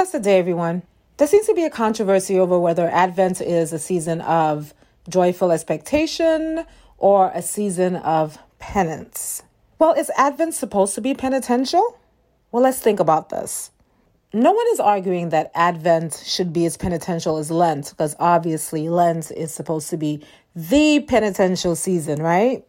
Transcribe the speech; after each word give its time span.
Blessed 0.00 0.22
day, 0.22 0.38
everyone. 0.38 0.82
There 1.18 1.28
seems 1.28 1.44
to 1.44 1.52
be 1.52 1.64
a 1.64 1.68
controversy 1.68 2.38
over 2.38 2.58
whether 2.58 2.88
Advent 2.88 3.42
is 3.42 3.70
a 3.74 3.78
season 3.78 4.22
of 4.22 4.72
joyful 5.10 5.52
expectation 5.52 6.64
or 6.96 7.30
a 7.34 7.42
season 7.42 7.96
of 7.96 8.38
penance. 8.58 9.42
Well, 9.78 9.92
is 9.92 10.10
Advent 10.16 10.54
supposed 10.54 10.94
to 10.94 11.02
be 11.02 11.12
penitential? 11.12 11.98
Well, 12.50 12.62
let's 12.62 12.78
think 12.78 12.98
about 12.98 13.28
this. 13.28 13.72
No 14.32 14.52
one 14.52 14.64
is 14.72 14.80
arguing 14.80 15.28
that 15.28 15.50
Advent 15.54 16.22
should 16.24 16.50
be 16.50 16.64
as 16.64 16.78
penitential 16.78 17.36
as 17.36 17.50
Lent, 17.50 17.90
because 17.90 18.16
obviously 18.18 18.88
Lent 18.88 19.30
is 19.30 19.52
supposed 19.52 19.90
to 19.90 19.98
be 19.98 20.24
the 20.56 21.00
penitential 21.00 21.76
season, 21.76 22.22
right? 22.22 22.66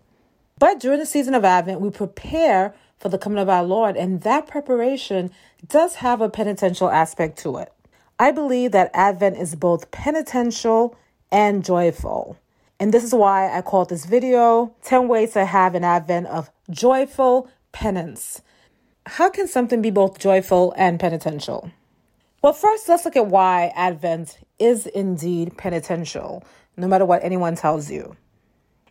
But 0.60 0.82
during 0.82 1.00
the 1.00 1.06
season 1.06 1.34
of 1.34 1.46
Advent, 1.46 1.80
we 1.80 1.92
prepare 1.92 2.76
for 3.02 3.10
the 3.10 3.18
coming 3.18 3.40
of 3.40 3.50
our 3.50 3.64
Lord, 3.64 3.98
and 3.98 4.22
that 4.22 4.46
preparation 4.46 5.32
does 5.68 5.96
have 5.96 6.22
a 6.22 6.30
penitential 6.30 6.90
aspect 6.90 7.40
to 7.40 7.58
it. 7.58 7.74
I 8.20 8.32
believe 8.32 8.72
that 8.74 8.92
Advent 8.94 9.38
is 9.38 9.56
both 9.56 9.90
penitential 9.90 10.96
and 11.32 11.66
joyful. 11.66 12.38
And 12.80 12.94
this 12.94 13.04
is 13.04 13.14
why 13.14 13.56
I 13.56 13.62
called 13.62 13.90
this 13.90 14.06
video 14.06 14.76
10 14.84 15.08
Ways 15.08 15.34
to 15.34 15.46
Have 15.46 15.74
an 15.74 15.84
Advent 15.84 16.28
of 16.28 16.52
Joyful 16.70 17.50
Penance. 17.72 18.44
How 19.08 19.30
can 19.30 19.48
something 19.48 19.82
be 19.82 19.90
both 19.90 20.20
joyful 20.20 20.74
and 20.78 21.00
penitential? 21.00 21.72
Well, 22.44 22.54
first, 22.54 22.88
let's 22.88 23.04
look 23.04 23.16
at 23.16 23.28
why 23.28 23.72
Advent 23.76 24.38
is 24.60 24.86
indeed 24.86 25.58
penitential, 25.58 26.44
no 26.78 26.88
matter 26.88 27.06
what 27.06 27.24
anyone 27.24 27.56
tells 27.56 27.90
you. 27.90 28.16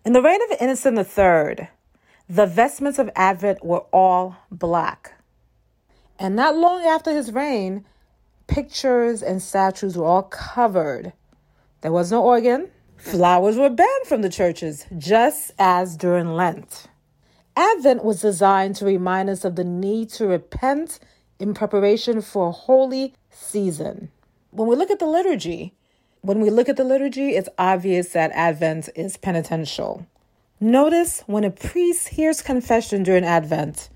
In 0.05 0.13
the 0.13 0.23
reign 0.23 0.41
of 0.51 0.57
Innocent 0.61 0.99
III, 0.99 1.69
the 2.31 2.47
vestments 2.47 3.01
of 3.01 3.11
Advent 3.17 3.65
were 3.65 3.85
all 3.93 4.37
black. 4.53 5.15
And 6.17 6.37
not 6.37 6.57
long 6.57 6.85
after 6.85 7.11
his 7.11 7.33
reign, 7.33 7.85
pictures 8.47 9.21
and 9.21 9.43
statues 9.43 9.99
were 9.99 10.05
all 10.05 10.23
covered. 10.23 11.13
There 11.81 11.91
was 11.91 12.13
no 12.13 12.23
organ. 12.23 12.71
Flowers 12.97 13.57
were 13.57 13.69
banned 13.69 14.07
from 14.07 14.23
the 14.23 14.29
churches, 14.29 14.87
just 14.97 15.51
as 15.59 15.97
during 15.97 16.35
Lent. 16.35 16.87
Advent 17.57 18.05
was 18.05 18.21
designed 18.21 18.77
to 18.77 18.85
remind 18.85 19.29
us 19.29 19.45
of 19.45 19.57
the 19.57 19.65
need 19.65 20.11
to 20.11 20.29
repent 20.29 21.01
in 21.41 21.53
preparation 21.53 22.21
for 22.21 22.51
a 22.51 22.53
holy 22.53 23.13
season. 23.31 24.09
When 24.53 24.69
we 24.69 24.77
look 24.77 24.93
at 24.93 25.01
the 25.01 25.07
liturgy, 25.07 25.75
when 26.21 26.39
we 26.39 26.51
look 26.51 26.69
at 26.69 26.77
the 26.77 26.85
liturgy, 26.85 27.31
it's 27.31 27.49
obvious 27.59 28.11
that 28.11 28.31
Advent 28.33 28.89
is 28.95 29.17
penitential. 29.17 30.07
Notice 30.63 31.23
when 31.27 31.45
a 31.45 31.51
priest 31.51 32.09
hears 32.09 32.43
confession 32.43 33.03
during 33.03 33.25
Advent, 33.25 33.89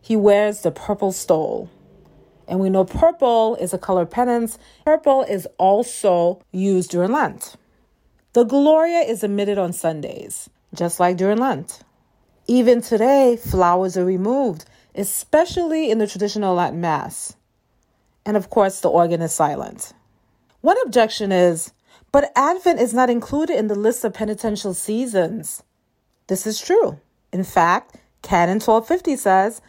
he 0.00 0.14
wears 0.14 0.60
the 0.60 0.70
purple 0.70 1.10
stole. 1.10 1.68
And 2.46 2.60
we 2.60 2.70
know 2.70 2.84
purple 2.84 3.56
is 3.56 3.74
a 3.74 3.78
color 3.78 4.02
of 4.02 4.10
penance. 4.10 4.56
Purple 4.84 5.22
is 5.22 5.48
also 5.58 6.40
used 6.52 6.92
during 6.92 7.10
Lent. 7.10 7.56
The 8.32 8.44
Gloria 8.44 9.00
is 9.00 9.24
emitted 9.24 9.58
on 9.58 9.72
Sundays, 9.72 10.48
just 10.72 11.00
like 11.00 11.16
during 11.16 11.38
Lent. 11.38 11.80
Even 12.46 12.80
today, 12.80 13.36
flowers 13.36 13.96
are 13.96 14.04
removed, 14.04 14.66
especially 14.94 15.90
in 15.90 15.98
the 15.98 16.06
traditional 16.06 16.54
Latin 16.54 16.80
Mass. 16.80 17.34
And 18.24 18.36
of 18.36 18.50
course, 18.50 18.78
the 18.78 18.88
organ 18.88 19.20
is 19.20 19.32
silent. 19.32 19.92
One 20.60 20.76
objection 20.86 21.32
is, 21.32 21.72
but 22.12 22.30
Advent 22.36 22.78
is 22.78 22.94
not 22.94 23.10
included 23.10 23.58
in 23.58 23.66
the 23.66 23.74
list 23.74 24.04
of 24.04 24.14
penitential 24.14 24.74
seasons. 24.74 25.64
This 26.26 26.46
is 26.46 26.60
true. 26.60 27.00
In 27.32 27.44
fact, 27.44 27.96
Canon 28.22 28.60
1250 28.60 29.16
says 29.16 29.60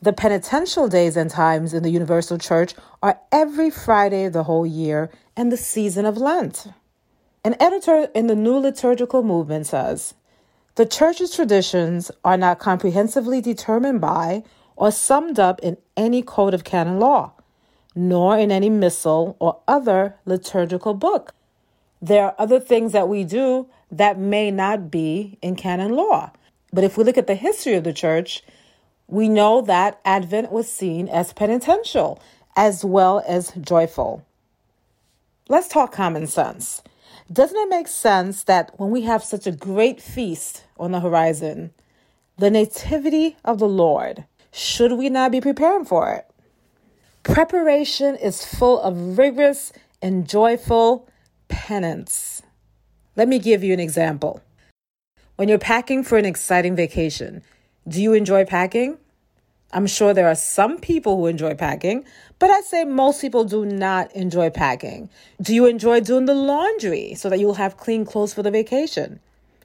the 0.00 0.12
penitential 0.12 0.88
days 0.88 1.16
and 1.16 1.30
times 1.30 1.72
in 1.72 1.84
the 1.84 1.90
Universal 1.90 2.38
Church 2.38 2.74
are 3.02 3.20
every 3.30 3.70
Friday 3.70 4.24
of 4.24 4.32
the 4.32 4.42
whole 4.42 4.66
year 4.66 5.10
and 5.36 5.52
the 5.52 5.56
season 5.56 6.04
of 6.04 6.16
Lent. 6.16 6.66
An 7.44 7.54
editor 7.60 8.08
in 8.14 8.26
the 8.26 8.34
New 8.34 8.56
Liturgical 8.56 9.22
Movement 9.22 9.66
says 9.66 10.14
the 10.74 10.86
church's 10.86 11.34
traditions 11.34 12.10
are 12.24 12.36
not 12.36 12.58
comprehensively 12.58 13.40
determined 13.40 14.00
by 14.00 14.42
or 14.74 14.90
summed 14.90 15.38
up 15.38 15.60
in 15.60 15.76
any 15.96 16.22
code 16.22 16.54
of 16.54 16.64
canon 16.64 16.98
law, 16.98 17.32
nor 17.94 18.36
in 18.36 18.50
any 18.50 18.70
missal 18.70 19.36
or 19.38 19.60
other 19.68 20.16
liturgical 20.24 20.94
book. 20.94 21.34
There 22.00 22.24
are 22.24 22.34
other 22.38 22.58
things 22.58 22.90
that 22.90 23.08
we 23.08 23.22
do 23.22 23.68
that 23.92 24.18
may 24.18 24.50
not 24.50 24.90
be 24.90 25.38
in 25.42 25.54
canon 25.54 25.92
law. 25.92 26.32
But 26.72 26.84
if 26.84 26.96
we 26.96 27.04
look 27.04 27.18
at 27.18 27.26
the 27.26 27.34
history 27.34 27.74
of 27.74 27.84
the 27.84 27.92
church, 27.92 28.42
we 29.06 29.28
know 29.28 29.60
that 29.60 30.00
Advent 30.04 30.50
was 30.50 30.72
seen 30.72 31.08
as 31.08 31.34
penitential 31.34 32.20
as 32.56 32.84
well 32.84 33.22
as 33.28 33.52
joyful. 33.60 34.24
Let's 35.48 35.68
talk 35.68 35.92
common 35.92 36.26
sense. 36.26 36.82
Doesn't 37.30 37.56
it 37.56 37.68
make 37.68 37.88
sense 37.88 38.44
that 38.44 38.72
when 38.78 38.90
we 38.90 39.02
have 39.02 39.22
such 39.22 39.46
a 39.46 39.52
great 39.52 40.00
feast 40.00 40.64
on 40.78 40.92
the 40.92 41.00
horizon, 41.00 41.72
the 42.38 42.50
nativity 42.50 43.36
of 43.44 43.58
the 43.58 43.68
Lord, 43.68 44.24
should 44.50 44.92
we 44.92 45.10
not 45.10 45.30
be 45.30 45.40
preparing 45.40 45.84
for 45.84 46.12
it? 46.12 46.26
Preparation 47.22 48.16
is 48.16 48.44
full 48.44 48.80
of 48.80 49.18
rigorous 49.18 49.72
and 50.00 50.28
joyful 50.28 51.08
penance. 51.48 52.42
Let 53.14 53.28
me 53.28 53.38
give 53.38 53.62
you 53.62 53.74
an 53.74 53.80
example. 53.80 54.40
When 55.36 55.48
you're 55.48 55.58
packing 55.58 56.02
for 56.02 56.16
an 56.16 56.24
exciting 56.24 56.74
vacation, 56.74 57.42
do 57.86 58.00
you 58.00 58.14
enjoy 58.14 58.46
packing? 58.46 58.96
I'm 59.70 59.86
sure 59.86 60.14
there 60.14 60.28
are 60.28 60.34
some 60.34 60.78
people 60.78 61.16
who 61.16 61.26
enjoy 61.26 61.54
packing, 61.54 62.04
but 62.38 62.48
I'd 62.48 62.64
say 62.64 62.84
most 62.84 63.20
people 63.20 63.44
do 63.44 63.66
not 63.66 64.10
enjoy 64.12 64.48
packing. 64.48 65.10
Do 65.42 65.54
you 65.54 65.66
enjoy 65.66 66.00
doing 66.00 66.24
the 66.24 66.34
laundry 66.34 67.14
so 67.14 67.28
that 67.28 67.38
you'll 67.38 67.54
have 67.54 67.76
clean 67.76 68.06
clothes 68.06 68.32
for 68.32 68.42
the 68.42 68.50
vacation? 68.50 69.20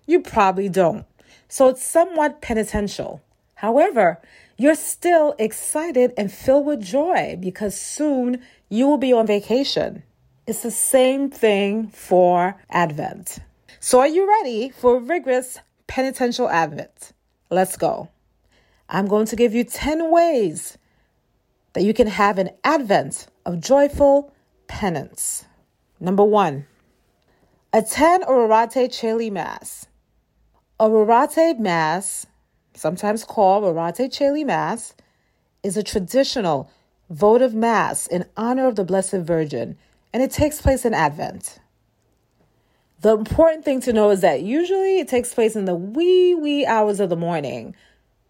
You 0.06 0.22
probably 0.22 0.68
don't. 0.68 1.06
So 1.48 1.70
it's 1.70 1.86
somewhat 1.86 2.42
penitential. 2.42 3.22
However, 3.56 4.20
you're 4.58 4.76
still 4.76 5.36
excited 5.40 6.14
and 6.18 6.32
filled 6.32 6.66
with 6.66 6.82
joy 6.82 7.38
because 7.40 7.80
soon 7.80 8.42
you 8.68 8.88
will 8.88 8.98
be 8.98 9.14
on 9.14 9.26
vacation. 9.26 10.04
It's 10.48 10.64
the 10.64 10.72
same 10.72 11.30
thing 11.30 11.90
for 11.90 12.56
Advent. 12.70 13.40
So, 13.82 14.00
are 14.00 14.08
you 14.08 14.26
ready 14.26 14.70
for 14.70 14.98
rigorous 14.98 15.60
penitential 15.88 16.48
Advent? 16.48 17.12
Let's 17.50 17.76
go. 17.76 18.08
I'm 18.88 19.08
going 19.08 19.26
to 19.26 19.36
give 19.36 19.54
you 19.54 19.66
10 19.66 20.10
ways 20.10 20.78
that 21.74 21.84
you 21.84 21.94
can 21.94 22.08
have 22.08 22.38
an 22.38 22.52
advent 22.64 23.28
of 23.46 23.60
joyful 23.60 24.34
penance. 24.68 25.44
Number 26.00 26.24
one, 26.24 26.66
attend 27.74 28.24
Rorate 28.24 28.88
Coeli 28.88 29.30
Mass. 29.30 29.88
Rorate 30.80 31.60
Mass, 31.60 32.26
sometimes 32.74 33.26
called 33.26 33.66
Rorate 33.66 34.10
Coeli 34.18 34.46
Mass, 34.46 34.96
is 35.62 35.76
a 35.76 35.84
traditional 35.84 36.72
votive 37.10 37.54
mass 37.54 38.08
in 38.08 38.24
honor 38.38 38.66
of 38.66 38.78
the 38.78 38.86
Blessed 38.86 39.16
Virgin, 39.16 39.78
and 40.14 40.24
it 40.24 40.32
takes 40.32 40.62
place 40.62 40.86
in 40.86 40.94
Advent. 40.94 41.60
The 43.02 43.16
important 43.16 43.64
thing 43.64 43.82
to 43.82 43.94
know 43.94 44.10
is 44.10 44.22
that 44.22 44.42
usually 44.42 45.00
it 45.00 45.08
takes 45.08 45.34
place 45.34 45.56
in 45.56 45.66
the 45.66 45.76
wee, 45.76 46.34
wee 46.34 46.66
hours 46.66 47.00
of 47.00 47.10
the 47.10 47.16
morning, 47.16 47.76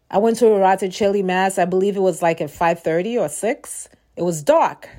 I 0.09 0.19
went 0.19 0.37
to 0.37 0.45
Rorate 0.45 0.89
Coeli 0.89 1.23
Mass. 1.23 1.57
I 1.57 1.65
believe 1.65 1.97
it 1.97 2.01
was 2.01 2.21
like 2.21 2.39
at 2.39 2.49
5:30 2.49 3.19
or 3.19 3.27
6. 3.27 3.89
It 4.15 4.21
was 4.21 4.41
dark. 4.41 4.89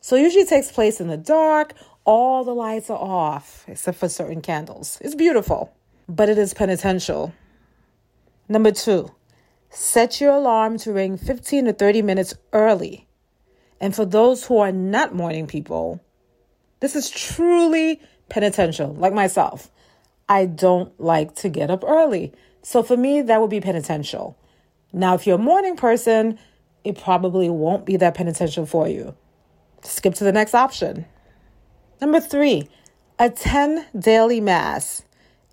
So 0.00 0.16
usually 0.16 0.44
takes 0.44 0.72
place 0.72 1.00
in 1.00 1.06
the 1.06 1.16
dark. 1.16 1.74
All 2.04 2.42
the 2.42 2.54
lights 2.54 2.90
are 2.90 2.98
off 2.98 3.64
except 3.68 3.98
for 3.98 4.08
certain 4.08 4.40
candles. 4.40 4.98
It's 5.00 5.14
beautiful, 5.14 5.72
but 6.08 6.28
it 6.28 6.36
is 6.36 6.52
penitential. 6.52 7.32
Number 8.48 8.72
2. 8.72 9.08
Set 9.70 10.20
your 10.20 10.32
alarm 10.32 10.78
to 10.78 10.92
ring 10.92 11.16
15 11.16 11.66
to 11.66 11.72
30 11.72 12.02
minutes 12.02 12.34
early. 12.52 13.06
And 13.80 13.94
for 13.94 14.04
those 14.04 14.46
who 14.46 14.58
are 14.58 14.72
not 14.72 15.14
morning 15.14 15.46
people, 15.46 16.00
this 16.80 16.96
is 16.96 17.10
truly 17.10 18.00
penitential, 18.28 18.94
like 18.94 19.12
myself. 19.12 19.70
I 20.28 20.46
don't 20.46 20.98
like 21.00 21.34
to 21.36 21.48
get 21.48 21.70
up 21.70 21.84
early. 21.84 22.32
So 22.62 22.82
for 22.82 22.96
me, 22.96 23.22
that 23.22 23.40
would 23.40 23.50
be 23.50 23.60
penitential. 23.60 24.36
Now, 24.92 25.14
if 25.14 25.26
you're 25.26 25.36
a 25.36 25.42
morning 25.42 25.76
person, 25.76 26.38
it 26.84 27.00
probably 27.00 27.48
won't 27.48 27.86
be 27.86 27.96
that 27.96 28.14
penitential 28.14 28.66
for 28.66 28.88
you. 28.88 29.14
Skip 29.82 30.14
to 30.14 30.24
the 30.24 30.32
next 30.32 30.54
option. 30.54 31.06
Number 32.00 32.20
three, 32.20 32.68
attend 33.18 33.86
daily 33.98 34.40
mass, 34.40 35.04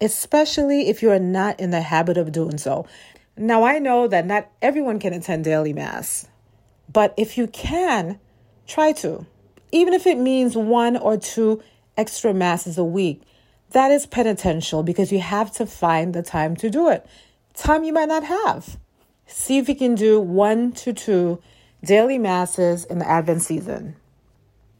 especially 0.02 0.90
if 0.90 1.02
you 1.02 1.12
are 1.12 1.20
not 1.20 1.60
in 1.60 1.72
the 1.72 1.81
habit 1.81 2.18
of 2.18 2.31
doing 2.31 2.58
so. 2.58 2.86
Now, 3.38 3.64
I 3.64 3.80
know 3.80 4.08
that 4.08 4.25
not 4.25 4.50
everyone 4.62 5.00
can 5.00 5.14
attend 5.14 5.44
daily 5.44 5.74
mass, 5.74 6.28
but 6.92 7.14
if 7.18 7.38
you 7.38 7.48
can, 7.48 8.20
try 8.68 8.92
to. 8.94 9.25
Even 9.74 9.96
if 9.96 10.06
it 10.06 10.20
means 10.20 10.56
one 10.56 10.96
or 10.96 11.18
two 11.18 11.62
extra 11.98 12.31
masses 12.31 12.78
a 12.78 12.84
week, 12.84 13.24
that 13.72 13.90
is 13.90 14.06
penitential 14.06 14.84
because 14.84 15.12
you 15.12 15.20
have 15.20 15.52
to 15.54 15.66
find 15.66 16.14
the 16.14 16.22
time 16.22 16.56
to 16.58 16.70
do 16.70 16.90
it. 16.90 17.04
Time 17.56 17.84
you 17.84 17.92
might 17.92 18.08
not 18.08 18.24
have. 18.24 18.78
See 19.25 19.58
if 19.58 19.68
you 19.68 19.75
can 19.75 19.96
do 19.96 20.20
one 20.20 20.74
to 20.74 20.94
two 20.94 21.42
daily 21.84 22.20
masses 22.20 22.86
in 22.86 23.00
the 23.00 23.10
Advent 23.10 23.42
season. 23.42 23.96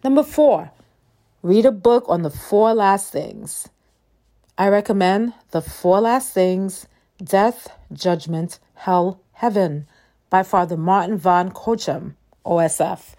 Number 0.04 0.22
four, 0.22 0.72
read 1.42 1.66
a 1.66 1.72
book 1.72 2.06
on 2.07 2.22
the 2.22 2.30
four 2.30 2.75
last 2.75 3.12
things. 3.12 3.68
I 4.60 4.68
recommend 4.68 5.34
The 5.50 5.62
Four 5.62 6.01
Last 6.01 6.31
Things 6.31 6.86
Death, 7.18 7.68
Judgment, 7.92 8.60
Hell, 8.75 9.19
Heaven 9.34 9.88
by 10.30 10.44
Father 10.44 10.78
Martin 10.78 11.18
Van 11.18 11.50
Cochem, 11.50 12.13
OSF. 12.45 13.16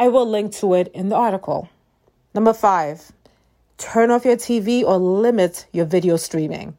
I 0.00 0.08
will 0.08 0.24
link 0.24 0.54
to 0.54 0.72
it 0.72 0.88
in 0.94 1.10
the 1.10 1.14
article. 1.14 1.68
Number 2.34 2.54
five, 2.54 3.12
turn 3.76 4.10
off 4.10 4.24
your 4.24 4.34
TV 4.36 4.82
or 4.82 4.96
limit 4.96 5.66
your 5.74 5.84
video 5.84 6.16
streaming. 6.16 6.78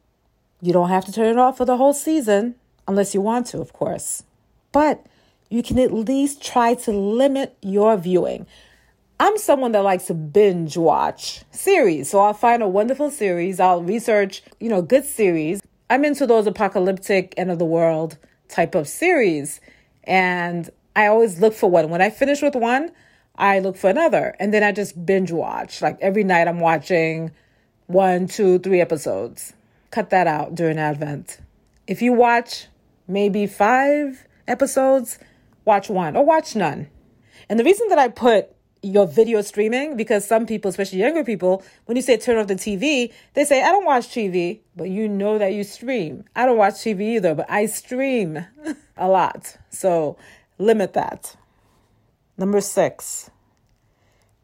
You 0.59 0.73
don't 0.73 0.89
have 0.89 1.06
to 1.06 1.12
turn 1.12 1.27
it 1.27 1.38
off 1.38 1.57
for 1.57 1.65
the 1.65 1.77
whole 1.77 1.94
season, 1.94 2.56
unless 2.88 3.13
you 3.13 3.21
want 3.21 3.45
to, 3.47 3.62
of 3.62 3.73
course. 3.73 4.23
But 4.71 5.06
you 5.51 5.62
can 5.62 5.77
at 5.77 5.94
least 5.94 6.44
try 6.44 6.73
to 6.73 6.91
limit 6.91 7.56
your 7.62 7.95
viewing. 7.95 8.47
I'm 9.19 9.38
someone 9.38 9.73
that 9.73 9.83
likes 9.83 10.06
to 10.06 10.15
binge 10.15 10.75
watch 10.75 11.44
series. 11.51 12.09
So 12.09 12.21
I'll 12.21 12.33
find 12.33 12.63
a 12.63 12.68
wonderful 12.68 13.12
series. 13.12 13.59
I'll 13.59 13.83
research, 13.83 14.41
you 14.59 14.68
know, 14.68 14.81
good 14.81 15.06
series. 15.06 15.62
I'm 15.91 16.06
into 16.06 16.25
those 16.25 16.47
apocalyptic 16.47 17.35
end 17.38 17.51
of 17.51 17.59
the 17.59 17.65
world 17.65 18.18
type 18.50 18.73
of 18.73 18.88
series. 18.88 19.62
And 20.06 20.71
I 20.95 21.06
always 21.06 21.39
look 21.39 21.53
for 21.53 21.69
one. 21.69 21.91
When 21.91 22.01
I 22.01 22.09
finish 22.09 22.41
with 22.41 22.56
one, 22.56 22.91
I 23.36 23.60
look 23.60 23.78
for 23.78 23.89
another. 23.89 24.36
And 24.39 24.54
then 24.54 24.63
I 24.63 24.72
just 24.72 25.06
binge 25.06 25.31
watch. 25.31 25.81
Like 25.81 25.98
every 26.01 26.24
night 26.24 26.48
I'm 26.48 26.60
watching 26.60 27.31
one, 27.88 28.28
two, 28.28 28.60
three 28.60 28.81
episodes. 28.81 29.54
Cut 29.89 30.10
that 30.12 30.28
out 30.28 30.56
during 30.56 30.78
Advent. 30.78 31.39
If 31.88 32.01
you 32.01 32.13
watch 32.13 32.68
maybe 33.07 33.48
five 33.48 34.25
episodes, 34.48 35.19
watch 35.66 35.89
one 35.89 36.16
or 36.16 36.25
watch 36.25 36.56
none. 36.56 36.88
And 37.50 37.60
the 37.60 37.63
reason 37.63 37.89
that 37.89 38.00
I 38.00 38.07
put 38.07 38.56
your 38.83 39.06
video 39.06 39.42
streaming 39.42 39.95
because 39.95 40.25
some 40.25 40.45
people, 40.45 40.69
especially 40.69 41.00
younger 41.00 41.24
people, 41.24 41.63
when 41.86 41.95
you 41.95 42.01
say 42.01 42.18
turn 42.18 42.38
off 42.38 42.48
the 42.48 42.56
TV, 42.56 43.12
they 43.33 43.45
say, 43.45 43.63
I 43.63 43.72
don't 43.72 43.86
watch 43.86 44.07
TV, 44.07 44.62
but 44.75 44.89
you 44.89 45.07
know 45.07 45.38
that 45.38 45.54
you 45.54 45.63
stream. 45.63 46.24
I 46.36 46.45
don't 46.45 46.57
watch 46.57 46.75
TV 46.75 47.01
either, 47.16 47.36
but 47.36 47.50
I 47.50 47.66
stream 47.68 48.45
a 48.98 49.07
lot. 49.07 49.57
So 49.69 50.18
limit 50.57 50.94
that. 50.94 51.36
Number 52.41 52.59
six, 52.59 53.29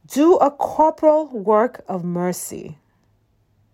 do 0.06 0.36
a 0.36 0.52
corporal 0.52 1.30
work 1.30 1.84
of 1.88 2.04
mercy. 2.04 2.78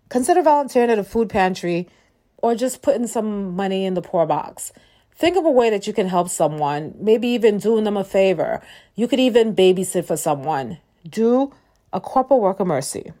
Consider 0.08 0.40
volunteering 0.40 0.88
at 0.88 0.98
a 0.98 1.04
food 1.04 1.28
pantry 1.28 1.90
or 2.38 2.54
just 2.54 2.80
putting 2.80 3.06
some 3.06 3.54
money 3.54 3.84
in 3.84 3.92
the 3.92 4.00
poor 4.00 4.24
box. 4.24 4.72
Think 5.14 5.36
of 5.36 5.44
a 5.44 5.50
way 5.50 5.68
that 5.68 5.86
you 5.86 5.92
can 5.92 6.08
help 6.08 6.30
someone, 6.30 6.94
maybe 6.98 7.28
even 7.28 7.58
doing 7.58 7.84
them 7.84 7.98
a 7.98 8.02
favor. 8.02 8.62
You 8.94 9.08
could 9.08 9.20
even 9.20 9.54
babysit 9.54 10.06
for 10.06 10.16
someone. 10.16 10.78
Do 11.06 11.52
a 11.92 12.00
corporal 12.00 12.40
work 12.40 12.60
of 12.60 12.66
mercy. 12.66 13.12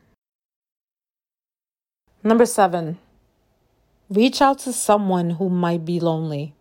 Number 2.22 2.46
seven, 2.46 2.96
reach 4.08 4.40
out 4.40 4.60
to 4.60 4.72
someone 4.72 5.28
who 5.36 5.50
might 5.50 5.84
be 5.84 6.00
lonely. 6.00 6.54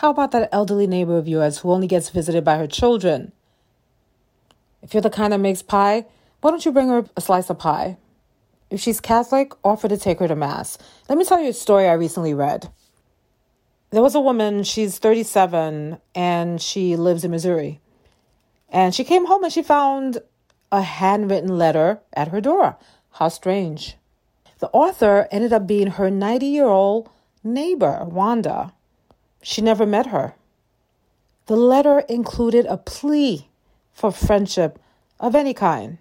How 0.00 0.10
about 0.10 0.30
that 0.32 0.50
elderly 0.52 0.86
neighbor 0.86 1.16
of 1.16 1.26
yours 1.26 1.58
who 1.58 1.70
only 1.70 1.86
gets 1.86 2.10
visited 2.10 2.44
by 2.44 2.58
her 2.58 2.66
children? 2.66 3.32
If 4.82 4.92
you're 4.92 5.00
the 5.00 5.08
kind 5.08 5.32
that 5.32 5.38
makes 5.38 5.62
pie, 5.62 6.04
why 6.42 6.50
don't 6.50 6.66
you 6.66 6.70
bring 6.70 6.90
her 6.90 7.06
a 7.16 7.20
slice 7.22 7.48
of 7.48 7.58
pie? 7.58 7.96
If 8.68 8.78
she's 8.78 9.00
Catholic, 9.00 9.54
offer 9.64 9.88
to 9.88 9.96
take 9.96 10.18
her 10.18 10.28
to 10.28 10.36
Mass. 10.36 10.76
Let 11.08 11.16
me 11.16 11.24
tell 11.24 11.40
you 11.40 11.48
a 11.48 11.54
story 11.54 11.88
I 11.88 11.94
recently 11.94 12.34
read 12.34 12.68
there 13.90 14.02
was 14.02 14.14
a 14.14 14.20
woman, 14.20 14.64
she's 14.64 14.98
37 14.98 15.98
and 16.14 16.60
she 16.60 16.94
lives 16.94 17.24
in 17.24 17.30
Missouri. 17.30 17.80
And 18.68 18.94
she 18.94 19.02
came 19.02 19.24
home 19.24 19.44
and 19.44 19.52
she 19.52 19.62
found 19.62 20.18
a 20.70 20.82
handwritten 20.82 21.56
letter 21.56 22.00
at 22.12 22.28
her 22.28 22.42
door. 22.42 22.76
How 23.12 23.28
strange. 23.28 23.96
The 24.58 24.68
author 24.68 25.26
ended 25.30 25.54
up 25.54 25.66
being 25.66 25.92
her 25.92 26.10
90 26.10 26.44
year 26.44 26.66
old 26.66 27.08
neighbor, 27.42 28.04
Wanda. 28.04 28.74
She 29.42 29.60
never 29.60 29.86
met 29.86 30.06
her. 30.06 30.34
The 31.46 31.56
letter 31.56 32.00
included 32.00 32.66
a 32.66 32.76
plea 32.76 33.48
for 33.92 34.10
friendship 34.10 34.78
of 35.20 35.34
any 35.34 35.54
kind. 35.54 35.98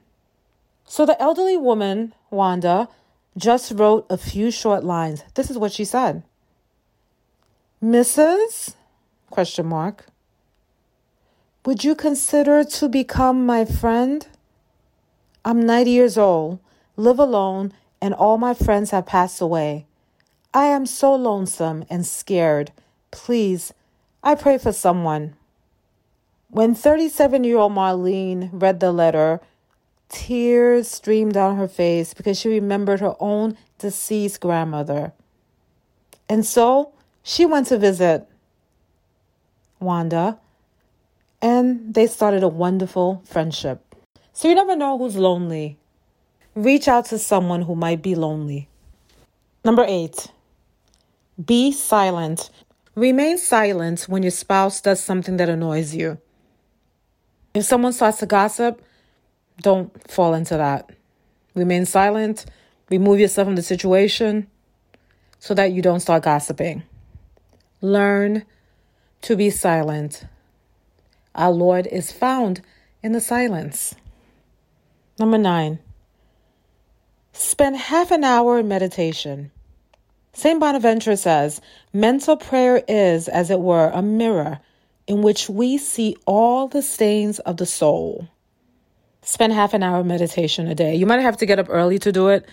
So 0.86 1.06
the 1.06 1.20
elderly 1.22 1.58
woman, 1.58 2.14
Wanda, 2.30 2.90
just 3.38 3.72
wrote 3.72 4.06
a 4.10 4.18
few 4.18 4.52
short 4.52 4.84
lines. 4.84 5.24
This 5.36 5.50
is 5.50 5.58
what 5.58 5.72
she 5.72 5.86
said. 5.86 6.24
Mrs. 7.84 8.76
question 9.30 9.66
mark. 9.66 10.06
Would 11.66 11.84
you 11.84 11.96
consider 11.96 12.64
to 12.64 12.88
become 12.88 13.46
my 13.46 13.66
friend? 13.66 14.28
I'm 15.44 15.66
90 15.66 15.92
years 15.92 16.18
old, 16.18 16.60
live 16.96 17.20
alone, 17.20 17.74
and 18.02 18.14
all 18.14 18.38
my 18.38 18.54
friends 18.54 18.92
have 18.92 19.06
passed 19.06 19.42
away. 19.42 19.86
I 20.54 20.66
am 20.66 20.86
so 20.86 21.14
lonesome 21.16 21.84
and 21.90 22.06
scared. 22.06 22.72
Please, 23.16 23.74
I 24.22 24.36
pray 24.36 24.58
for 24.58 24.74
someone. 24.74 25.36
When 26.50 26.76
37 26.76 27.46
year 27.46 27.58
old 27.58 27.72
Marlene 27.72 28.50
read 28.52 28.82
the 28.82 28.92
letter, 28.92 29.40
tears 30.10 30.90
streamed 30.90 31.34
down 31.34 31.56
her 31.56 31.68
face 31.68 32.14
because 32.14 32.38
she 32.38 32.50
remembered 32.50 33.00
her 33.00 33.16
own 33.22 33.58
deceased 33.80 34.42
grandmother. 34.42 35.14
And 36.28 36.46
so 36.46 36.92
she 37.24 37.46
went 37.46 37.68
to 37.68 37.78
visit 37.78 38.28
Wanda 39.80 40.38
and 41.42 41.94
they 41.94 42.08
started 42.08 42.44
a 42.44 42.50
wonderful 42.50 43.24
friendship. 43.26 43.96
So 44.34 44.50
you 44.50 44.56
never 44.56 44.76
know 44.76 44.98
who's 44.98 45.16
lonely. 45.16 45.78
Reach 46.54 46.90
out 46.90 47.06
to 47.06 47.18
someone 47.18 47.62
who 47.62 47.76
might 47.76 48.02
be 48.02 48.14
lonely. 48.14 48.68
Number 49.64 49.86
eight, 49.88 50.28
be 51.44 51.72
silent. 51.72 52.50
Remain 52.96 53.38
silent 53.38 54.04
when 54.04 54.24
your 54.24 54.32
spouse 54.32 54.80
does 54.80 55.04
something 55.04 55.36
that 55.38 55.50
annoys 55.50 55.94
you. 55.94 56.18
If 57.54 57.66
someone 57.66 57.92
starts 57.92 58.20
to 58.20 58.26
gossip, 58.26 58.82
don't 59.62 59.92
fall 60.10 60.34
into 60.34 60.56
that. 60.56 60.90
Remain 61.56 61.86
silent, 61.86 62.46
remove 62.90 63.20
yourself 63.20 63.48
from 63.48 63.56
the 63.56 63.62
situation 63.62 64.48
so 65.40 65.54
that 65.54 65.74
you 65.74 65.82
don't 65.82 66.00
start 66.00 66.24
gossiping. 66.24 66.84
Learn 67.82 68.46
to 69.22 69.36
be 69.36 69.50
silent. 69.50 70.26
Our 71.34 71.52
Lord 71.52 71.88
is 71.88 72.12
found 72.12 72.62
in 73.04 73.12
the 73.12 73.22
silence. 73.22 73.94
Number 75.20 75.38
nine, 75.38 75.80
spend 77.34 77.76
half 77.76 78.12
an 78.12 78.24
hour 78.24 78.60
in 78.60 78.68
meditation. 78.68 79.52
St. 80.36 80.60
Bonaventure 80.60 81.16
says, 81.16 81.62
mental 81.94 82.36
prayer 82.36 82.84
is, 82.90 83.30
as 83.30 83.50
it 83.50 83.62
were, 83.62 83.90
a 83.90 84.02
mirror 84.02 84.60
in 85.08 85.22
which 85.22 85.50
we 85.50 85.78
see 85.78 86.18
all 86.26 86.68
the 86.68 86.82
stains 86.82 87.40
of 87.40 87.56
the 87.56 87.66
soul. 87.66 88.28
Spend 89.22 89.54
half 89.54 89.74
an 89.74 89.82
hour 89.82 90.04
meditation 90.04 90.68
a 90.68 90.76
day. 90.76 90.94
You 90.96 91.06
might 91.06 91.22
have 91.22 91.38
to 91.38 91.46
get 91.46 91.58
up 91.58 91.68
early 91.70 92.00
to 92.00 92.12
do 92.12 92.28
it. 92.28 92.46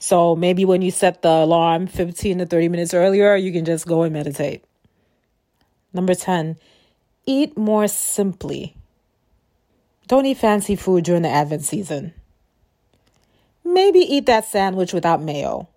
So 0.00 0.34
maybe 0.34 0.64
when 0.64 0.80
you 0.80 0.90
set 0.90 1.20
the 1.20 1.28
alarm 1.28 1.88
15 1.88 2.38
to 2.38 2.46
30 2.46 2.68
minutes 2.70 2.94
earlier, 2.94 3.36
you 3.36 3.52
can 3.52 3.66
just 3.66 3.86
go 3.86 4.02
and 4.02 4.14
meditate. 4.14 4.64
Number 5.92 6.14
10, 6.14 6.56
eat 7.26 7.56
more 7.56 7.86
simply. 7.86 8.74
Don't 10.08 10.24
eat 10.24 10.38
fancy 10.38 10.74
food 10.74 11.04
during 11.04 11.22
the 11.22 11.28
Advent 11.28 11.64
season. 11.64 12.14
Maybe 13.62 13.98
eat 13.98 14.24
that 14.24 14.46
sandwich 14.46 14.94
without 14.94 15.20
mayo. 15.20 15.68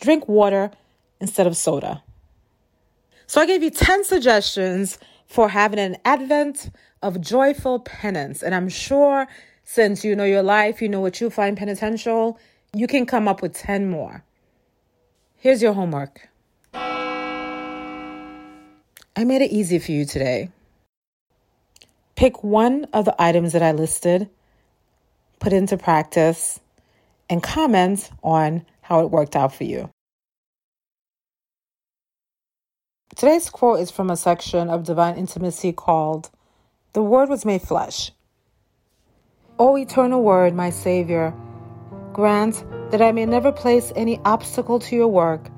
Drink 0.00 0.28
water 0.28 0.70
instead 1.20 1.46
of 1.46 1.56
soda. 1.56 2.02
So 3.26 3.40
I 3.40 3.46
gave 3.46 3.62
you 3.62 3.70
10 3.70 4.04
suggestions 4.04 4.98
for 5.26 5.48
having 5.48 5.78
an 5.78 5.96
Advent 6.04 6.70
of 7.02 7.20
joyful 7.20 7.78
penance. 7.78 8.42
And 8.42 8.54
I'm 8.54 8.68
sure 8.68 9.28
since 9.62 10.04
you 10.04 10.16
know 10.16 10.24
your 10.24 10.42
life, 10.42 10.82
you 10.82 10.88
know 10.88 11.00
what 11.00 11.20
you 11.20 11.30
find 11.30 11.56
penitential, 11.56 12.38
you 12.74 12.88
can 12.88 13.06
come 13.06 13.28
up 13.28 13.40
with 13.40 13.54
10 13.54 13.88
more. 13.88 14.24
Here's 15.36 15.62
your 15.62 15.74
homework. 15.74 16.28
I 16.74 18.02
made 19.24 19.42
it 19.42 19.52
easy 19.52 19.78
for 19.78 19.92
you 19.92 20.04
today. 20.04 20.50
Pick 22.16 22.42
one 22.42 22.86
of 22.92 23.04
the 23.04 23.14
items 23.22 23.52
that 23.52 23.62
I 23.62 23.72
listed, 23.72 24.28
put 25.38 25.52
into 25.52 25.76
practice, 25.76 26.58
and 27.28 27.42
comment 27.42 28.10
on 28.22 28.64
how 28.90 29.00
it 29.00 29.10
worked 29.10 29.36
out 29.36 29.54
for 29.54 29.64
you. 29.64 29.88
Today's 33.16 33.48
quote 33.48 33.80
is 33.80 33.90
from 33.90 34.10
a 34.10 34.16
section 34.16 34.68
of 34.68 34.84
Divine 34.84 35.16
Intimacy 35.16 35.72
called 35.72 36.30
The 36.92 37.02
Word 37.02 37.28
Was 37.28 37.44
Made 37.44 37.62
Flesh. 37.62 38.10
O 39.58 39.76
eternal 39.76 40.22
Word, 40.22 40.54
my 40.54 40.70
Savior, 40.70 41.32
grant 42.12 42.64
that 42.90 43.00
I 43.00 43.12
may 43.12 43.26
never 43.26 43.52
place 43.52 43.92
any 43.96 44.18
obstacle 44.24 44.80
to 44.80 44.96
your 44.96 45.08
work 45.08 45.48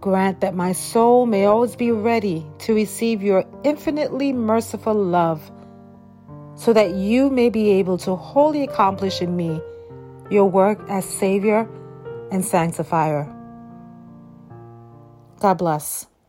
Grant 0.00 0.40
that 0.42 0.54
my 0.54 0.72
soul 0.72 1.26
may 1.26 1.46
always 1.46 1.74
be 1.74 1.90
ready 1.90 2.46
to 2.60 2.72
receive 2.72 3.20
your 3.20 3.44
infinitely 3.64 4.32
merciful 4.32 4.94
love. 4.94 5.50
so 6.54 6.72
that 6.72 6.90
you 6.94 7.30
may 7.30 7.48
be 7.48 7.70
able 7.70 7.96
to 7.96 8.16
wholly 8.16 8.64
accomplish 8.64 9.22
in 9.22 9.36
me 9.36 9.60
your 10.28 10.50
work 10.50 10.80
as 10.88 11.04
Savior 11.04 11.68
and 12.30 12.44
Sanctifier. 12.44 13.32
God 15.40 15.58
bless. 15.58 16.07